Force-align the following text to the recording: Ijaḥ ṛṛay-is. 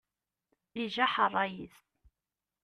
Ijaḥ 0.83 1.13
ṛṛay-is. 1.27 1.77